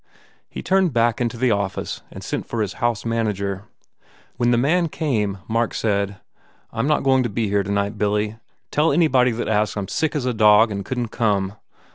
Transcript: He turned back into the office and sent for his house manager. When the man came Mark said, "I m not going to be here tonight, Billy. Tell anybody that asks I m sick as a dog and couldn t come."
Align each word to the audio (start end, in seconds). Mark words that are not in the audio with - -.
He 0.49 0.63
turned 0.63 0.93
back 0.93 1.21
into 1.21 1.37
the 1.37 1.51
office 1.51 2.01
and 2.09 2.23
sent 2.23 2.47
for 2.47 2.63
his 2.63 2.73
house 2.81 3.05
manager. 3.05 3.65
When 4.35 4.49
the 4.49 4.57
man 4.57 4.89
came 4.89 5.37
Mark 5.47 5.75
said, 5.75 6.17
"I 6.73 6.79
m 6.79 6.87
not 6.87 7.03
going 7.03 7.21
to 7.21 7.29
be 7.29 7.49
here 7.49 7.61
tonight, 7.61 7.99
Billy. 7.99 8.37
Tell 8.71 8.91
anybody 8.91 9.29
that 9.29 9.47
asks 9.47 9.77
I 9.77 9.81
m 9.81 9.87
sick 9.87 10.15
as 10.15 10.25
a 10.25 10.33
dog 10.33 10.71
and 10.71 10.83
couldn 10.83 11.03
t 11.05 11.09
come." 11.11 11.53